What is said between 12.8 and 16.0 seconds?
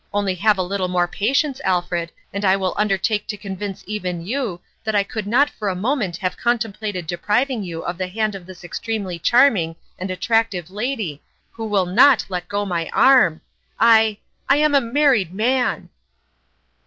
arm.... I I am a married man